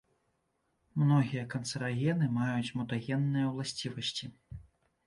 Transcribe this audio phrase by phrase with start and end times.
[1.01, 4.37] Многія канцэрагены маюць мутагенныя ўласцівасці.